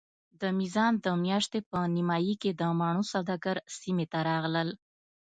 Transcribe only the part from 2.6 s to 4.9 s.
مڼو سوداګر سیمې ته راغلل.